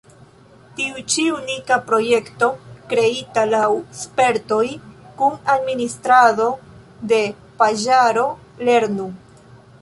[0.77, 2.49] Tiu ĉi unika projekto
[2.93, 3.67] kreita laŭ
[3.99, 4.63] spertoj
[5.21, 6.49] kun administrado
[7.13, 7.21] de
[7.61, 8.27] paĝaro
[8.71, 9.09] lernu!